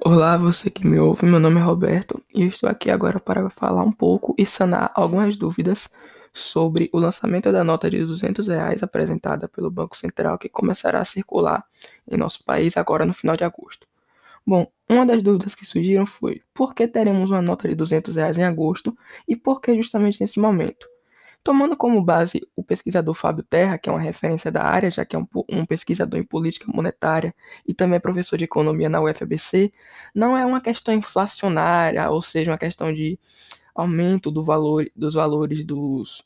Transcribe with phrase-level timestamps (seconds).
[0.00, 3.48] Olá, você que me ouve, meu nome é Roberto e eu estou aqui agora para
[3.48, 5.88] falar um pouco e sanar algumas dúvidas
[6.32, 11.04] sobre o lançamento da nota de 200 reais apresentada pelo Banco Central que começará a
[11.04, 11.64] circular
[12.10, 13.86] em nosso país agora no final de agosto.
[14.46, 18.36] Bom, uma das dúvidas que surgiram foi por que teremos uma nota de 200 reais
[18.36, 18.96] em agosto
[19.28, 20.88] e por que justamente nesse momento?
[21.44, 25.14] Tomando como base o pesquisador Fábio Terra, que é uma referência da área, já que
[25.14, 27.34] é um, um, pesquisador em política monetária
[27.68, 29.70] e também é professor de economia na UFABC,
[30.14, 33.18] não é uma questão inflacionária, ou seja, uma questão de
[33.74, 36.24] aumento do valor, dos valores dos,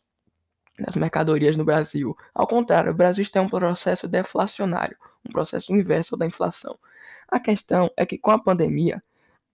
[0.78, 2.16] das mercadorias no Brasil.
[2.32, 4.96] Ao contrário, o Brasil está em um processo deflacionário,
[5.28, 6.78] um processo inverso da inflação.
[7.26, 9.02] A questão é que com a pandemia,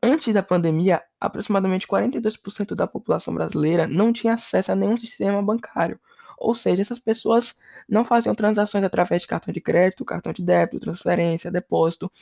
[0.07, 5.99] Antes da pandemia, aproximadamente 42% da população brasileira não tinha acesso a nenhum sistema bancário.
[6.37, 7.57] Ou seja, essas pessoas
[7.89, 12.13] não faziam transações através de cartão de crédito, cartão de débito, transferência, depósito.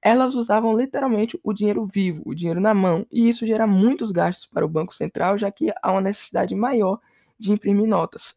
[0.00, 4.46] Elas usavam literalmente o dinheiro vivo, o dinheiro na mão, e isso gera muitos gastos
[4.46, 6.98] para o Banco Central, já que há uma necessidade maior
[7.38, 8.34] de imprimir notas.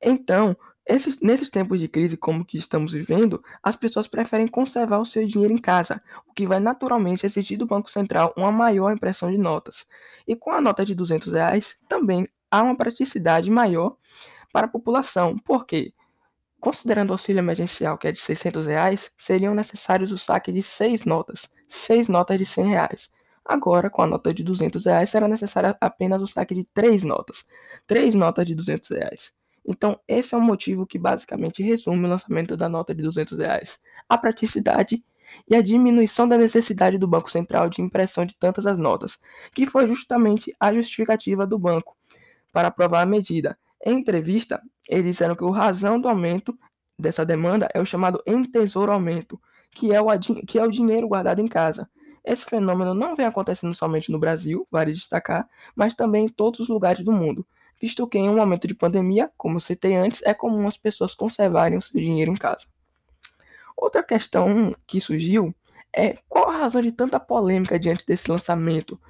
[0.00, 0.56] Então,
[0.86, 5.26] esses, nesses tempos de crise como que estamos vivendo, as pessoas preferem conservar o seu
[5.26, 9.36] dinheiro em casa, o que vai naturalmente exigir do Banco Central uma maior impressão de
[9.36, 9.84] notas.
[10.28, 13.96] E com a nota de 200 reais, também há uma praticidade maior
[14.52, 15.92] para a população, porque,
[16.60, 21.04] considerando o auxílio emergencial que é de 600 reais, seriam necessários o saque de seis
[21.04, 23.10] notas, seis notas de 100 reais.
[23.44, 27.44] Agora, com a nota de 200 reais, será necessário apenas o saque de três notas,
[27.86, 29.32] três notas de 200 reais.
[29.66, 33.80] Então, esse é o motivo que basicamente resume o lançamento da nota de 200 reais.
[34.08, 35.02] A praticidade
[35.48, 39.18] e a diminuição da necessidade do Banco Central de impressão de tantas as notas,
[39.52, 41.96] que foi justamente a justificativa do banco
[42.52, 43.58] para aprovar a medida.
[43.84, 46.56] Em entrevista, eles disseram que a razão do aumento
[46.96, 49.40] dessa demanda é o chamado entesouramento,
[49.72, 50.06] que é o,
[50.46, 51.90] que é o dinheiro guardado em casa.
[52.24, 56.68] Esse fenômeno não vem acontecendo somente no Brasil, vale destacar, mas também em todos os
[56.68, 57.44] lugares do mundo
[57.80, 61.78] visto que em um momento de pandemia, como citei antes, é comum as pessoas conservarem
[61.78, 62.66] o seu dinheiro em casa.
[63.76, 65.54] Outra questão que surgiu
[65.94, 69.00] é qual a razão de tanta polêmica diante desse lançamento?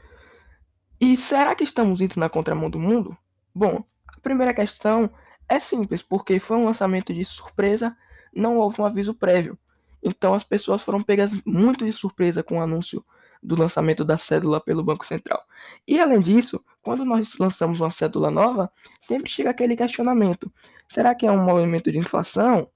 [1.01, 3.17] E será que estamos indo na contramão do mundo?
[3.55, 5.11] Bom, a primeira questão
[5.49, 7.97] é simples, porque foi um lançamento de surpresa,
[8.35, 9.59] não houve um aviso prévio.
[10.03, 13.05] Então as pessoas foram pegas muito de surpresa com o anúncio
[13.43, 15.43] do lançamento da cédula pelo Banco Central.
[15.87, 18.71] E além disso, quando nós lançamos uma cédula nova,
[19.01, 20.53] sempre chega aquele questionamento:
[20.89, 22.71] será que é um movimento de inflação?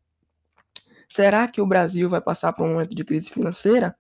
[1.08, 3.96] Será que o Brasil vai passar por um momento de crise financeira?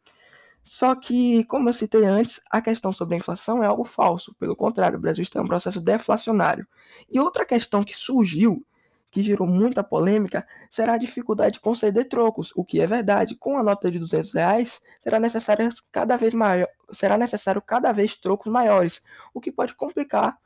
[0.64, 4.34] Só que, como eu citei antes, a questão sobre a inflação é algo falso.
[4.34, 6.66] Pelo contrário, o Brasil está em um processo deflacionário.
[7.08, 8.66] E outra questão que surgiu
[9.10, 13.34] que gerou muita polêmica será a dificuldade de conceder trocos, o que é verdade.
[13.34, 18.16] Com a nota de 200 reais, será necessário cada vez maior, será necessário cada vez
[18.16, 19.02] trocos maiores,
[19.34, 20.38] o que pode complicar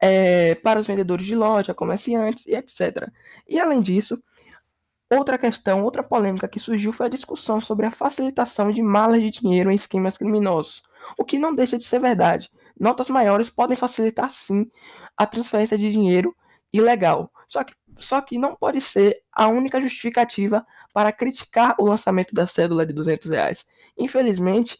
[0.00, 3.10] é, para os vendedores de loja, comerciantes e etc.
[3.48, 4.22] E além disso,
[5.10, 9.30] outra questão, outra polêmica que surgiu foi a discussão sobre a facilitação de malas de
[9.30, 10.82] dinheiro em esquemas criminosos,
[11.18, 12.50] o que não deixa de ser verdade.
[12.78, 14.70] Notas maiores podem facilitar sim
[15.16, 16.34] a transferência de dinheiro
[16.72, 17.30] ilegal.
[17.48, 22.46] Só que só que não pode ser a única justificativa para criticar o lançamento da
[22.46, 23.66] cédula de 200 reais.
[23.96, 24.78] Infelizmente,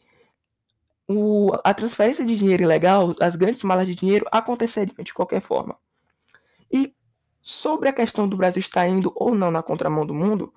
[1.09, 5.79] o, a transferência de dinheiro ilegal, as grandes malas de dinheiro, aconteceriam de qualquer forma.
[6.71, 6.95] E
[7.41, 10.53] sobre a questão do Brasil estar indo ou não na contramão do mundo,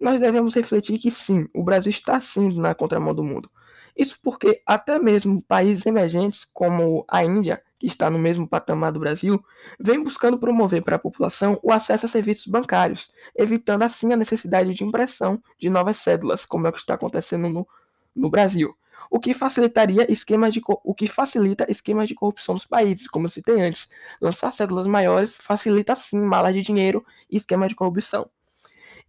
[0.00, 3.50] nós devemos refletir que sim, o Brasil está sim na contramão do mundo.
[3.96, 9.00] Isso porque até mesmo países emergentes como a Índia que está no mesmo patamar do
[9.00, 9.44] Brasil,
[9.76, 14.72] vem buscando promover para a população o acesso a serviços bancários, evitando assim a necessidade
[14.72, 17.66] de impressão de novas cédulas, como é o que está acontecendo no,
[18.14, 18.72] no Brasil.
[19.10, 23.30] O que facilitaria esquemas de o que facilita esquemas de corrupção dos países, como eu
[23.30, 23.88] citei antes.
[24.20, 28.30] Lançar cédulas maiores facilita sim malas de dinheiro e esquemas de corrupção.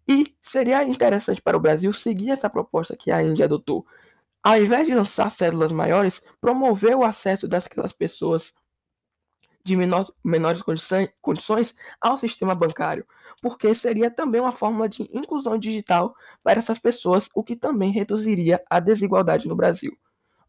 [0.07, 3.85] E seria interessante para o Brasil seguir essa proposta que a Índia adotou.
[4.41, 8.51] Ao invés de lançar cédulas maiores, promover o acesso daquelas pessoas
[9.63, 10.61] de menor, menores
[11.21, 13.05] condições ao sistema bancário,
[13.41, 18.61] porque seria também uma forma de inclusão digital para essas pessoas, o que também reduziria
[18.69, 19.97] a desigualdade no Brasil.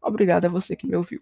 [0.01, 1.21] Obrigado a você que me ouviu.